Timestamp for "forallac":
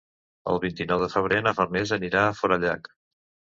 2.43-2.93